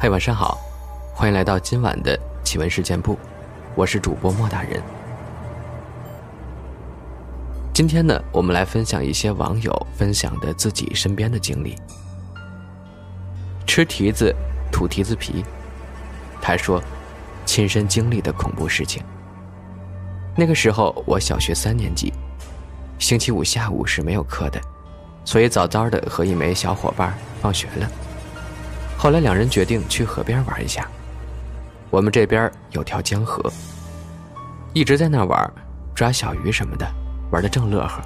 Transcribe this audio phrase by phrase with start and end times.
[0.00, 0.60] 嗨，晚上好，
[1.12, 3.18] 欢迎来到今晚的奇闻事件部，
[3.74, 4.80] 我是主播莫大人。
[7.74, 11.74] 今天呢，我们来分享一些网友分享的自己身边的经历。
[13.66, 14.32] 吃蹄子，
[14.70, 15.44] 吐蹄子皮，
[16.40, 16.80] 他说，
[17.44, 19.02] 亲身经历的恐怖事情。
[20.36, 22.12] 那个时候我小学三年级，
[23.00, 24.60] 星期五下午是没有课的，
[25.24, 27.12] 所以早早的和一枚小伙伴
[27.42, 27.90] 放学了。
[28.98, 30.88] 后来两人决定去河边玩一下。
[31.88, 33.40] 我们这边有条江河，
[34.72, 35.50] 一直在那玩，
[35.94, 36.84] 抓小鱼什么的，
[37.30, 38.02] 玩的正乐呵。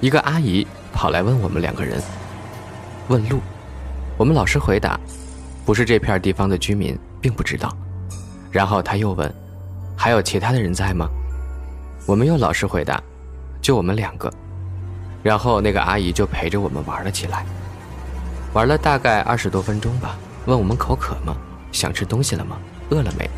[0.00, 2.02] 一个阿姨跑来问我们两个人，
[3.06, 3.38] 问路。
[4.18, 4.98] 我们老实回答，
[5.64, 7.72] 不是这片地方的居民，并不知道。
[8.50, 9.32] 然后他又问，
[9.96, 11.08] 还有其他的人在吗？
[12.04, 13.00] 我们又老实回答，
[13.62, 14.28] 就我们两个。
[15.22, 17.46] 然后那个阿姨就陪着我们玩了起来。
[18.54, 21.36] 玩了大概二十多分钟吧，问我们口渴吗？
[21.72, 22.56] 想吃东西了吗？
[22.90, 23.28] 饿了没？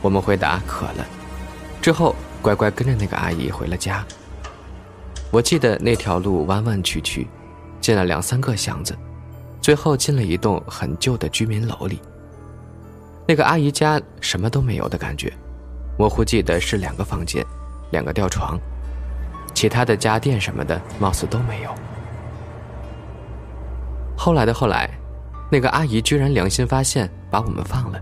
[0.00, 1.06] 我们回答渴了。
[1.82, 4.02] 之后乖乖跟着那个阿姨回了家。
[5.30, 7.28] 我记得那条路弯弯曲曲，
[7.82, 8.96] 进了两三个巷子，
[9.60, 12.00] 最后进了一栋很旧的居民楼里。
[13.28, 15.30] 那个阿姨家什么都没有的感觉，
[15.98, 17.44] 模糊记得是两个房间，
[17.90, 18.58] 两个吊床，
[19.52, 21.74] 其他的家电什么的貌似都没有。
[24.16, 24.90] 后来的后来，
[25.50, 28.00] 那个阿姨居然良心发现，把我们放了，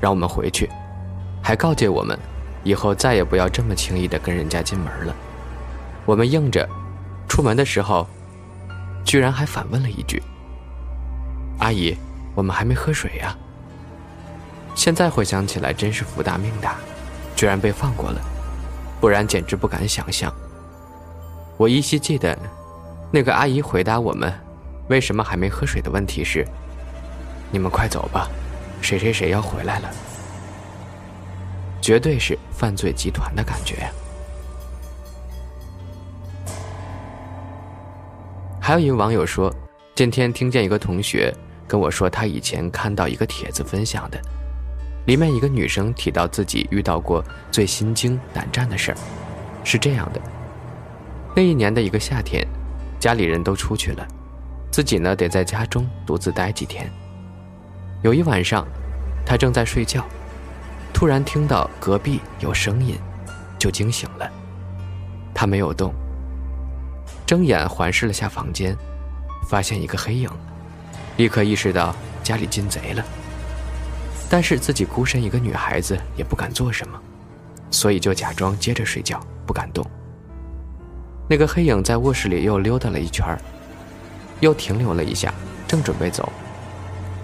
[0.00, 0.68] 让我们回去，
[1.42, 2.18] 还告诫我们，
[2.64, 5.14] 以后再也不要这么轻易的跟人家进门了。
[6.04, 6.68] 我们应着，
[7.28, 8.06] 出门的时候，
[9.04, 10.20] 居然还反问了一句
[11.60, 11.96] ：“阿姨，
[12.34, 13.36] 我们还没喝水呀。”
[14.74, 16.76] 现在回想起来，真是福大命大，
[17.36, 18.20] 居然被放过了，
[19.00, 20.32] 不然简直不敢想象。
[21.58, 22.36] 我依稀记得，
[23.10, 24.32] 那个阿姨回答我们。
[24.88, 26.46] 为什么还没喝水的问题是，
[27.50, 28.28] 你们快走吧，
[28.80, 29.90] 谁谁谁要回来了，
[31.80, 33.88] 绝对是犯罪集团的感觉。
[38.60, 39.52] 还有一个网友说，
[39.94, 41.34] 今天听见一个同学
[41.66, 44.20] 跟我说，他以前看到一个帖子分享的，
[45.06, 48.96] 里面一个女生提到自己遇到过最心惊胆战的事儿，
[49.64, 50.20] 是这样的：
[51.34, 52.46] 那一年的一个夏天，
[53.00, 54.06] 家里人都出去了。
[54.72, 56.90] 自己呢，得在家中独自待几天。
[58.02, 58.66] 有一晚上，
[59.24, 60.02] 他正在睡觉，
[60.94, 62.98] 突然听到隔壁有声音，
[63.58, 64.28] 就惊醒了。
[65.34, 65.92] 他没有动，
[67.26, 68.74] 睁眼环视了下房间，
[69.46, 70.30] 发现一个黑影，
[71.18, 73.04] 立刻意识到家里进贼了。
[74.30, 76.98] 但是自己孤身一个女孩子也不敢做什么，
[77.70, 79.84] 所以就假装接着睡觉，不敢动。
[81.28, 83.38] 那个黑影在卧室里又溜达了一圈。
[84.42, 85.32] 又停留了一下，
[85.68, 86.30] 正准备走，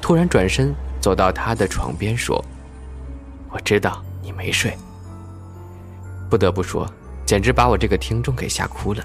[0.00, 2.42] 突然转身走到他的床边说
[3.50, 4.72] ：“我知道你没睡。”
[6.30, 6.88] 不得不说，
[7.26, 9.04] 简直把我这个听众给吓哭了。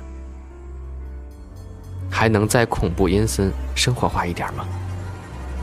[2.11, 4.63] 还能再恐怖阴森、生活化一点吗？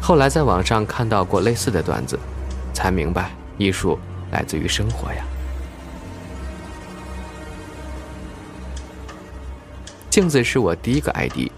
[0.02, 2.18] 后来在网上看到过类似的段子，
[2.74, 3.96] 才明白艺术
[4.32, 5.24] 来自于生活呀。
[10.10, 11.52] 镜子是我第一个 ID。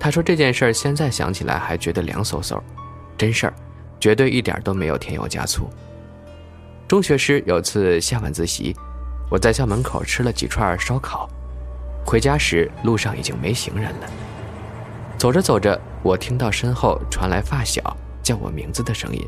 [0.00, 2.58] 他说这件事儿现在想起来还觉得凉飕飕，
[3.18, 3.52] 真事儿，
[4.00, 5.68] 绝对一点都没有添油加醋。
[6.88, 8.74] 中学时有次下晚自习，
[9.30, 11.28] 我在校门口吃了几串烧烤，
[12.06, 14.10] 回家时路上已经没行人了。
[15.18, 19.22] 走着走着，我听到身后传来发小叫我名字的声音。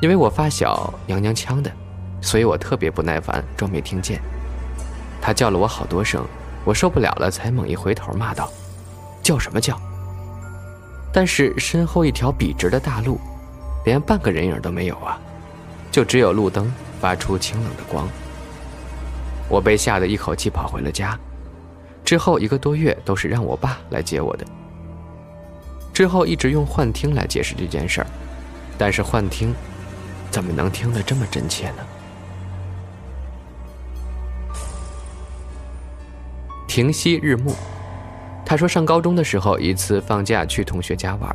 [0.00, 1.70] 因为我发小娘娘腔的，
[2.22, 4.18] 所以我特别不耐烦，装没听见。
[5.20, 6.24] 他叫了我好多声，
[6.64, 8.50] 我受不了了，才猛一回头骂道。
[9.22, 9.78] 叫什么叫？
[11.12, 13.18] 但是身后一条笔直的大路，
[13.84, 15.18] 连半个人影都没有啊，
[15.90, 18.08] 就只有路灯发出清冷的光。
[19.48, 21.18] 我被吓得一口气跑回了家，
[22.04, 24.46] 之后一个多月都是让我爸来接我的。
[25.92, 28.06] 之后一直用幻听来解释这件事儿，
[28.78, 29.52] 但是幻听
[30.30, 31.84] 怎么能听得这么真切呢？
[36.68, 37.52] 停息日暮。
[38.44, 41.30] 他说，上高中的时候，一次放假去同学家玩，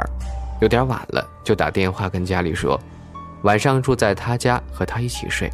[0.61, 2.79] 有点晚了，就打电话跟家里说，
[3.43, 5.49] 晚上住在他家和他一起睡。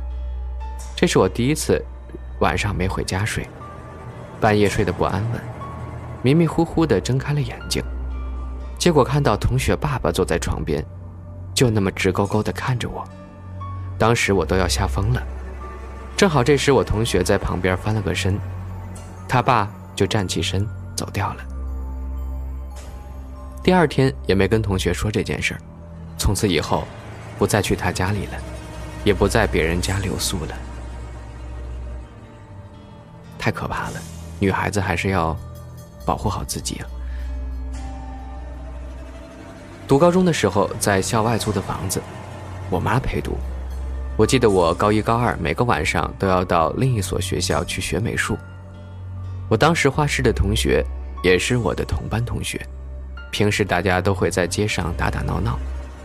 [0.96, 1.84] 这是我第一次
[2.40, 3.48] 晚上没回家睡，
[4.40, 5.42] 半夜睡得不安稳，
[6.24, 7.84] 迷迷糊糊的睁开了眼睛，
[8.80, 10.84] 结果看到同学爸爸坐在床边，
[11.54, 13.04] 就那么直勾勾的看着我，
[14.00, 15.22] 当时我都要吓疯了。
[16.18, 18.40] 正好这时我同学在旁边翻了个身，
[19.28, 20.68] 他爸就站起身
[21.02, 21.44] 走掉了。
[23.64, 25.60] 第二天也没跟同学说这件事儿，
[26.16, 26.84] 从此以后，
[27.40, 28.34] 不再去他家里了，
[29.04, 30.56] 也不在别人家留宿了。
[33.40, 34.00] 太可怕了，
[34.40, 35.36] 女孩子还是要
[36.06, 36.86] 保护好自己啊。
[39.88, 42.00] 读高中的时候，在校外租的房子，
[42.70, 43.36] 我妈陪读。
[44.16, 48.38] 我记得我高一、高二每个晚上都要到另一所学校去学美术。
[49.52, 50.82] 我当时画室的同学
[51.26, 52.66] 也是我的同班同学，
[53.34, 55.60] 平时大家都会在街上打打闹闹，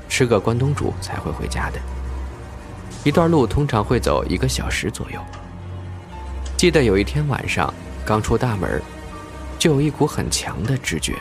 [0.09, 1.79] 吃个关东煮才会回家的。
[3.05, 5.21] 一段路通常会走一个小时左右。
[6.57, 7.73] 记得有一天晚上
[8.05, 8.83] 刚出大门，
[9.61, 11.15] 就有一股很强的直觉。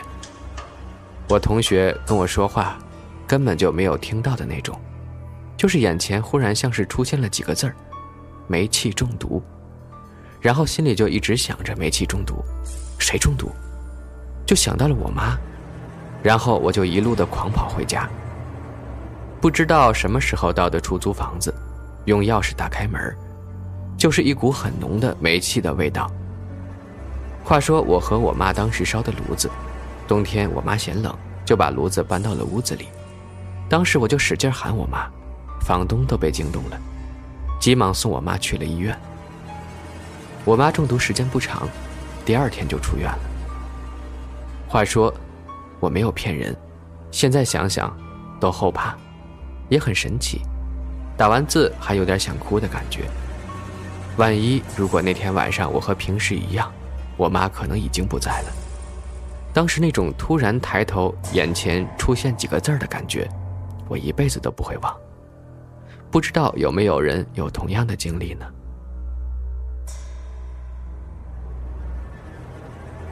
[1.28, 2.76] 我同学跟我说话，
[3.24, 4.76] 根本就没有听到的那种。
[5.56, 7.76] 就是眼前忽然像是出现了几个字儿，
[8.48, 9.40] 煤气中毒，
[10.40, 12.44] 然后心里就一直想着煤气中毒，
[12.98, 13.50] 谁中毒，
[14.46, 15.36] 就想到了我妈，
[16.22, 18.08] 然后我就一路的狂跑回家。
[19.40, 21.54] 不知道什么时候到的出租房子，
[22.06, 23.14] 用钥匙打开门，
[23.96, 26.10] 就是一股很浓的煤气的味道。
[27.44, 29.50] 话说我和我妈当时烧的炉子，
[30.08, 32.88] 冬天我妈嫌冷，就把炉子搬到了屋子里，
[33.68, 35.08] 当时我就使劲喊我妈。
[35.60, 36.78] 房东都被惊动了，
[37.60, 38.96] 急忙送我妈去了医院。
[40.46, 41.68] 我妈中毒时间不长，
[42.24, 43.18] 第二天就出院了。
[44.68, 45.12] 话说，
[45.80, 46.56] 我没有骗人，
[47.10, 47.92] 现在想想，
[48.38, 48.96] 都后怕，
[49.68, 50.42] 也很神奇。
[51.16, 53.10] 打完字还有点想哭的感觉。
[54.16, 56.72] 万一如果那天晚上我和平时一样，
[57.16, 58.52] 我妈可能已经不在了。
[59.52, 63.28] 当时那种突然抬头，眼前出现几个字的感觉，
[63.88, 64.96] 我一辈子都不会忘。
[66.08, 68.46] 不知道有没有人有同样的经历呢？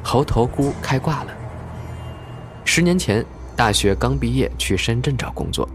[0.05, 1.35] 猴头菇开挂了。
[2.65, 3.25] 十年前，
[3.57, 5.67] 大学刚毕业去深圳找工作，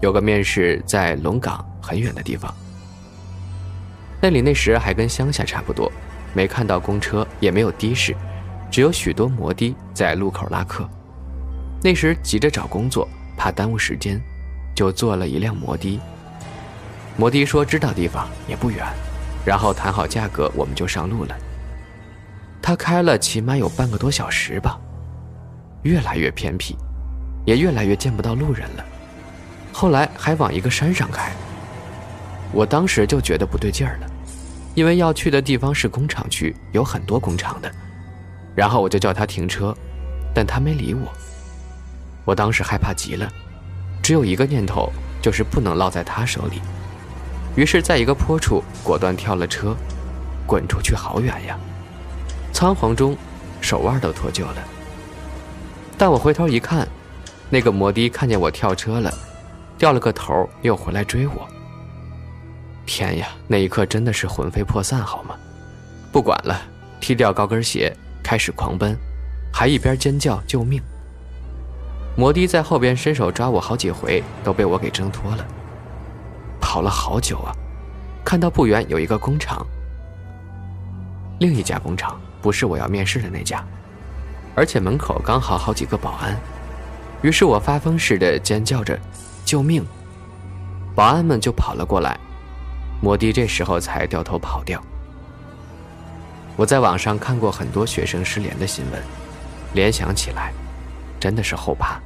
[0.00, 2.52] 有个面试在龙岗很远的地方。
[4.20, 5.90] 那里那时还跟乡下差不多，
[6.34, 8.14] 没看到公车，也没有的士，
[8.70, 10.86] 只有许多摩的在路口拉客。
[11.80, 14.20] 那时急着找工作，怕耽误时间，
[14.74, 16.00] 就坐了一辆摩的。
[17.16, 18.84] 摩的说知道地方也不远，
[19.44, 21.36] 然后谈好价格，我们就上路了。
[22.66, 24.76] 他开了起码有半个多小时吧，
[25.84, 26.76] 越来越偏僻，
[27.44, 28.84] 也越来越见不到路人了。
[29.72, 31.30] 后来还往一个山上开，
[32.52, 34.10] 我当时就觉得不对劲儿了，
[34.74, 37.70] 因为要去的地方是工厂区，有很多工厂的。
[38.56, 39.72] 然后我就叫他停车，
[40.34, 41.08] 但他没理我。
[42.24, 43.32] 我当时害怕极了，
[44.02, 44.90] 只有一个念头，
[45.22, 46.60] 就是不能落在他手里。
[47.54, 49.72] 于是，在一个坡处，果断跳了车，
[50.48, 51.56] 滚出去好远呀！
[52.56, 53.14] 仓皇中，
[53.60, 54.66] 手腕都脱臼了。
[55.98, 56.88] 但我回头一看，
[57.50, 59.12] 那个摩的看见我跳车了，
[59.76, 61.46] 掉了个头，又回来追我。
[62.86, 65.34] 天呀，那一刻真的是魂飞魄散，好吗？
[66.10, 66.58] 不管了，
[66.98, 68.96] 踢掉高跟鞋，开始狂奔，
[69.52, 70.80] 还一边尖叫救命。
[72.16, 75.46] 摩的在后边伸手抓我好几回，都被我给挣脱了。
[76.58, 77.52] 跑了好久啊，
[78.24, 79.66] 看到不远有一个工厂，
[81.38, 83.64] 另一家工厂不是我要面试的那家，
[84.54, 86.36] 而且门口刚好好几个保安，
[87.22, 88.98] 于是我发疯似的尖叫着
[89.44, 89.84] “救命”，
[90.94, 92.18] 保安们就跑了过来，
[93.02, 94.82] 摩的这时候才掉头跑掉。
[96.56, 99.02] 我在网上看过很多学生失联的新闻，
[99.74, 100.52] 联想起来，
[101.20, 102.00] 真的是后怕。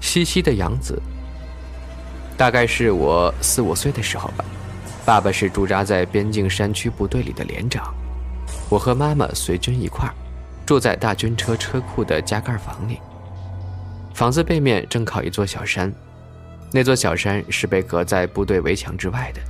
[0.00, 1.00] 西西的养子，
[2.36, 4.44] 大概是我四五岁的时候吧。
[5.04, 7.92] 爸爸是驻扎在边境山区部队里的连长，
[8.68, 10.14] 我和妈妈随军一块儿，
[10.64, 13.00] 住在大军车车库的加盖房里。
[14.14, 15.92] 房子背面正靠一座小山，
[16.72, 19.40] 那座小山是被隔在部队围墙之外的，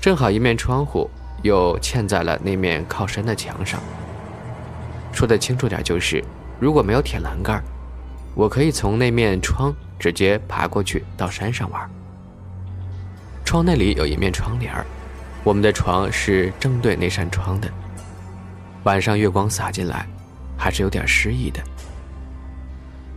[0.00, 1.08] 正好一面窗户
[1.42, 3.80] 又嵌在了那面靠山的墙上。
[5.12, 6.24] 说的清楚点就是，
[6.58, 7.62] 如果没有铁栏杆。
[8.34, 11.90] 我可以从那面窗直接爬过去到山上玩。
[13.46, 14.74] 窗那里有一面窗帘
[15.44, 17.70] 我们的床是正对那扇窗的。
[18.82, 20.04] 晚上月光洒进来，
[20.58, 21.62] 还是有点诗意的。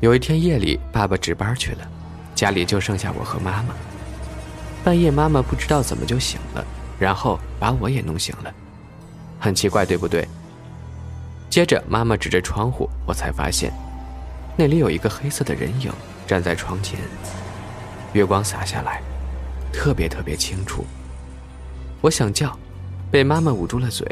[0.02, 1.80] 有一天夜里，爸爸值班去了，
[2.36, 3.74] 家里就剩下我和妈妈。
[4.84, 6.64] 半夜，妈妈不知道怎么就醒了，
[7.00, 8.54] 然后把我也弄醒了，
[9.40, 10.28] 很奇怪，对不对？
[11.50, 13.74] 接着，妈妈指着窗户，我才发现。
[14.56, 15.92] 那里有一个黑色的人影
[16.28, 17.00] 站在窗前，
[18.14, 19.02] 月光洒下来，
[19.72, 20.86] 特别特别清楚。
[22.02, 22.58] 我想叫，
[23.12, 24.08] 被妈妈捂住了嘴。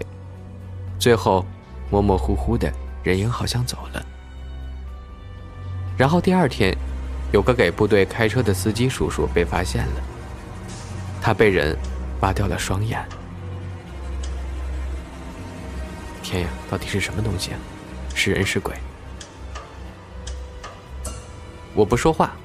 [1.00, 1.46] 最后，
[1.90, 2.72] 模模糊糊的
[3.04, 4.06] 人影好像走了。
[5.98, 6.76] 然后第二天，
[7.32, 10.02] 有个给部队开车的司机叔叔被发现了，
[11.22, 11.78] 他被人
[12.22, 13.04] 挖掉了双眼。
[16.22, 17.60] 天呀，到底是什么东西啊？
[18.14, 18.74] 是人是鬼？
[21.74, 22.36] 我不说话。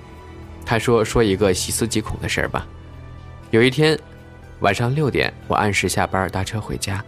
[0.65, 2.67] 他说：“说一个细思极恐的事儿吧。
[3.53, 3.99] 有一天
[4.61, 7.05] 晚上六点，我按时下班搭车回家。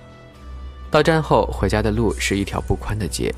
[0.90, 3.34] 到站后回家的路是一条不宽的街，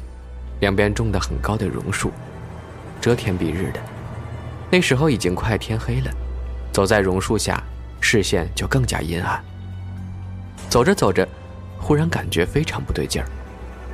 [0.59, 2.11] 两边种的很高的榕树，
[3.01, 3.79] 遮天蔽日的。
[4.69, 6.11] 那时候已经快天黑了，
[6.73, 7.63] 走在榕树下，
[8.01, 9.41] 视线就更加阴暗。
[10.69, 11.27] 走着走着。”
[11.79, 13.29] 忽然感觉非常不对劲儿，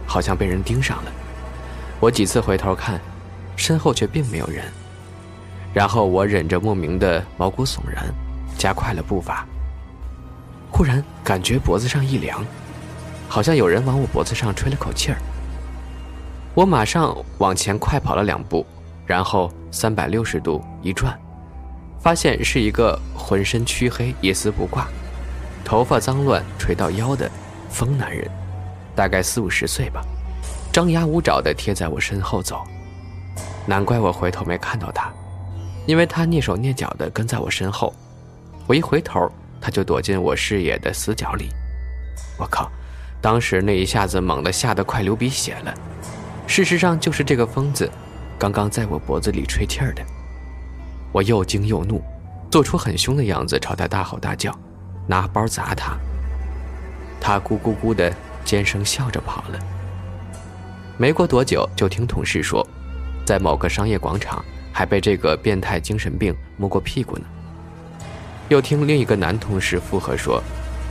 [0.07, 1.13] 好像被人盯上了。
[2.01, 2.99] 我几次回头看，
[3.57, 4.65] 身后却并没有人。
[5.75, 8.07] 然后我忍着莫名的毛骨悚然，
[8.63, 9.45] 加快了步伐。
[10.71, 12.47] 忽然感觉脖子上一凉，
[13.29, 15.19] 好像有人往我脖子上吹了口气儿。
[16.55, 18.65] 我马上往前快跑了两步，
[19.05, 21.19] 然后三百六十度一转，
[21.99, 24.87] 发现是一个浑身黢黑、一丝不挂、
[25.65, 27.29] 头发脏乱垂到腰的。
[27.69, 28.31] 疯男人，
[28.95, 30.05] 大概四五十岁吧，
[30.71, 32.63] 张牙舞爪地贴在我身后走，
[33.67, 35.11] 难怪我回头没看到他，
[35.87, 37.93] 因为他蹑手蹑脚地跟在我身后，
[38.67, 41.49] 我一回头，他就躲进我视野的死角里。
[42.39, 42.71] 我靠！
[43.21, 45.73] 当时那一下子猛地吓得快流鼻血了。
[46.47, 47.89] 事实上就是这个疯子，
[48.37, 50.03] 刚刚在我脖子里吹气儿的。
[51.13, 52.03] 我又惊又怒，
[52.51, 54.53] 做出很凶的样子朝他大吼大叫，
[55.07, 55.97] 拿包砸他。
[57.21, 58.13] 他咕咕咕的
[58.45, 59.59] 尖声笑着跑了。
[60.99, 62.67] 没过多久，就听同事说，
[63.25, 67.25] 在某个商业广场还被这个变态精神病摸过屁股呢。
[68.53, 70.43] 又听另一个男同事附和说，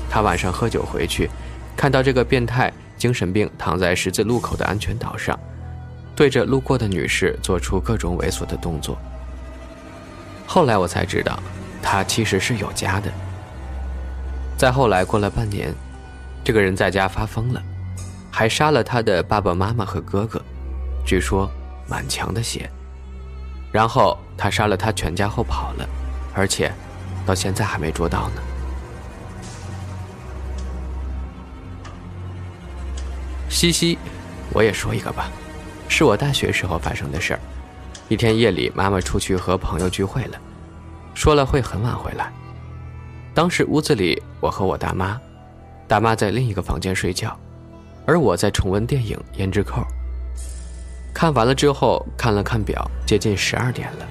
[0.10, 1.30] 他晚上喝酒回去，
[1.78, 5.40] 看到这个变态精神病躺在十字路口的安全岛上，
[6.16, 8.98] 对着路过的女士做出各种猥琐的动作。
[10.48, 11.40] 后来我才知道，
[11.84, 13.12] 他其实是有家的。
[14.58, 15.72] 再后来，过了半年。
[16.44, 17.62] 这个人在家发疯了，
[18.32, 20.42] 还杀了他的爸爸妈妈和哥哥，
[21.06, 21.48] 据说
[21.88, 22.68] 满墙的血。
[23.72, 25.88] 然后他杀了他全家后跑了，
[26.34, 26.74] 而且
[27.26, 28.42] 到现在还没捉到呢。
[33.50, 33.98] 嘻嘻，
[34.54, 35.30] 我也说一个吧，
[35.88, 37.40] 是我大学时候发生的事儿。
[38.08, 40.38] 一天夜里，妈妈出去和朋友聚会了，
[41.14, 42.32] 说了会很晚回来。
[43.34, 45.20] 当时屋子里我和我大妈。
[45.88, 47.38] 大妈在另一个房间睡觉，
[48.06, 49.82] 而我在重温电影《胭脂扣》。
[51.14, 54.08] 看完了之后，看了看表，接近十二点了。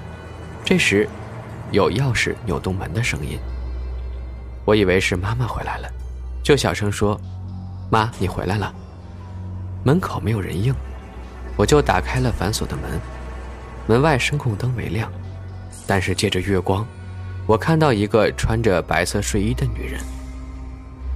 [0.63, 1.09] 这时，
[1.71, 3.39] 有钥匙扭动门的声音。
[4.65, 5.89] 我以为是妈妈回来了，
[6.43, 7.19] 就小声说
[7.89, 8.73] ：“妈，你回来了。”
[9.83, 10.73] 门口没有人应，
[11.57, 12.99] 我就打开了反锁的门。
[13.87, 15.11] 门外声控灯没亮，
[15.87, 16.85] 但是借着月光，
[17.47, 19.99] 我看到一个穿着白色睡衣的女人。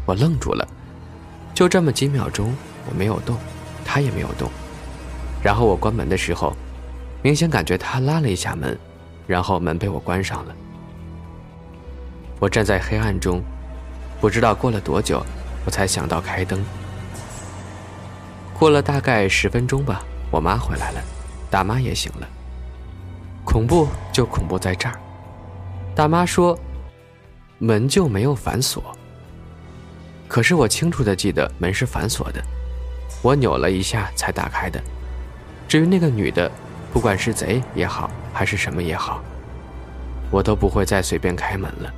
[0.06, 0.68] 我愣住了，
[1.54, 2.56] 就这么几秒钟，
[2.90, 3.38] 我没有动，
[3.86, 4.50] 她也没有动。
[5.44, 6.56] 然后我关门的时候，
[7.22, 8.76] 明显感觉她拉了一下门，
[9.28, 10.56] 然后门被我关上了。
[12.40, 13.42] 我站在黑暗中，
[14.20, 15.26] 不知道过了多久，
[15.66, 16.64] 我才想到开灯。
[18.58, 21.02] 过了大概十分钟吧，我妈回来了，
[21.50, 22.28] 大妈也醒了。
[23.44, 25.00] 恐怖就恐怖在这儿，
[25.96, 26.58] 大妈说，
[27.58, 28.84] 门就没有反锁。
[30.28, 32.44] 可是我清楚的记得门是反锁的，
[33.22, 34.82] 我扭了一下才打开的。
[35.68, 36.52] 至于那个女的，
[36.96, 39.22] 不管是贼也好，还是什么也好，
[40.32, 41.94] 我都不会再随便开门了。